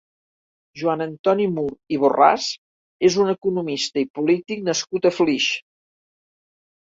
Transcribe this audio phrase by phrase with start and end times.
[0.83, 1.65] Joan Antoni Mur
[1.97, 2.47] i Borràs
[3.09, 5.51] és un economista i polític nascut a Flix.